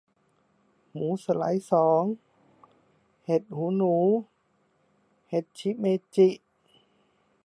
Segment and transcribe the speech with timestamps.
[0.91, 2.03] หมูสไลด์สอง
[3.25, 3.95] เห็ดหูหนู
[5.29, 5.85] เห็ดชิเม
[6.15, 6.29] จิ